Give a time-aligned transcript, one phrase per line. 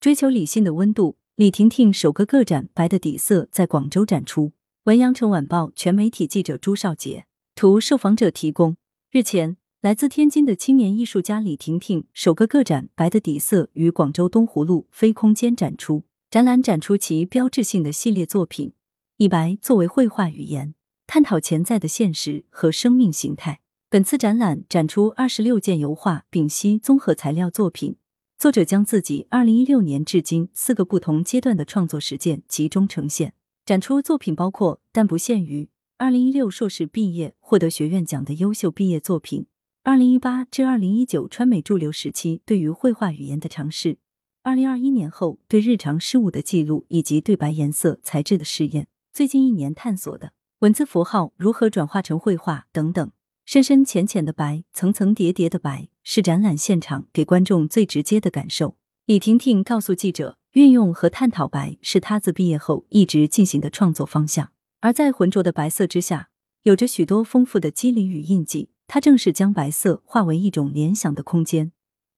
[0.00, 4.52] 追求理性的温度，李婷婷首个个展《白的底色》在广州展出。
[4.84, 8.76] 文阳城晚报全媒体记者朱少杰，图受访者提供。
[9.10, 16.04] 日前，来自天津的青年艺术家李婷婷首个个展《白的底色》于广州东湖路非空间展出。
[16.30, 18.74] 展览展出其标志性的系列作品，
[19.16, 20.76] 以白作为绘画语言，
[21.08, 23.58] 探讨潜在的现实和生命形态。
[23.90, 27.96] 本次展览展出二十六件油画、丙烯综合材料作品，
[28.38, 33.34] 作者将自己二零一六年至今四个不同阶段的创作实践集中呈现。
[33.66, 39.46] 展出作品包括但不限于二零一六硕士毕业获得学院奖的优秀毕业作品，
[39.82, 43.98] 二零一八至二零一九川美驻留时期对于绘画语言的尝试。
[44.44, 53.10] 二零二一年后对日常事物的记录，以及对白颜色材质的试验，最近一年探索的文字符号如何转化成绘画等等，
[53.44, 58.78] 深深浅浅的白，层层叠叠的白，是展览现场给观众最直接的感受。
[59.04, 66.30] 李婷婷告诉记者，运用和探讨白是她自毕业后一直进行的创作方向，而在浑浊的白色之下，
[66.62, 71.72] 有着许多丰富的肌理与印记，她正是将白色化为一种联想的空间。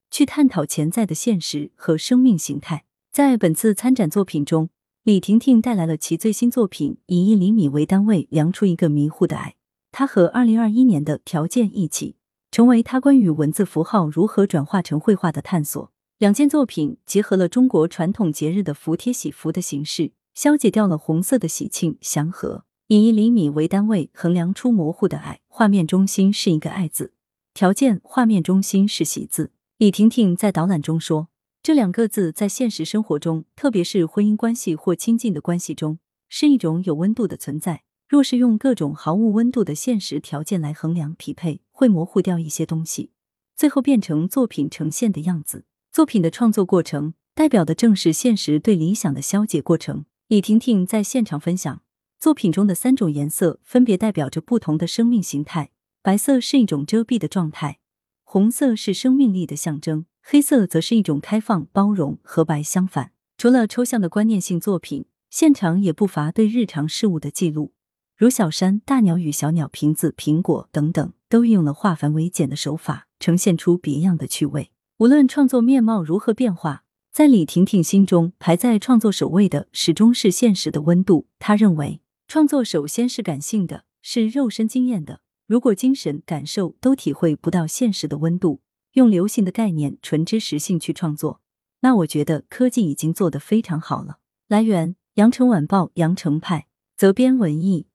[0.08, 2.84] 去探讨潜在的现实和生命形态。
[3.10, 4.70] 在本次参展作品中，
[5.02, 9.56] 李婷婷带来了其最新作品，以一厘米为单位量出一个迷糊的爱。
[9.90, 12.14] 她和二零二一年的条件一起，
[12.50, 15.92] 成为他关于文字符号如何转化成绘画的探索。
[16.18, 22.64] 两件作品结合了中国传统节日的福贴喜福的形式，消解掉了红色的喜庆祥和。
[22.88, 27.12] 以一厘米为单位衡量出模糊的爱，画面中心是一个爱字，
[27.54, 29.52] 条件画面中心是喜字。
[29.78, 31.28] 李婷婷在导览中说
[31.62, 37.84] ：“这两个字在现实生活中，特别是婚姻关系或亲近的关系中，是一种有温度的存在。
[38.08, 43.10] 若是用各种毫无温度的现实条件来衡量匹配，会模糊掉一些东西，
[43.56, 45.64] 最后变成作品呈现的样子。
[45.90, 51.80] 作品的创作过程，代表的正是现实对理想的消解过程。”李婷婷在现场分享，
[52.18, 55.70] 作品中的三种颜色分别代表着不同的生命形态。
[56.02, 57.78] 白色是一种遮蔽的状态。
[58.24, 63.12] 红色是生命力的象征，黑色则是一种开放、包容和白相反。
[63.38, 67.72] 除了抽象的观念性作品，现场也不乏对日常事物的记录，
[68.20, 74.70] 如小山、大鸟与小鸟、瓶子、苹果等等，都运用了化繁为简的手法，呈现出别样的趣味。
[74.98, 81.28] 无论创作面貌如何变化，在李婷婷心中排在创作首位的，始终是现实的温度。
[81.38, 85.22] 她认为，创作首先是感性的，是肉身经验的。
[85.46, 88.60] 如果精神感受都体会不到现实的温度，
[88.92, 91.40] 用流行的概念、纯知识性去创作，
[91.80, 94.18] 那我觉得科技已经做得非常好了。
[94.46, 96.66] 来源：羊城晚报羊城派，
[96.98, 97.86] 责编：文艺。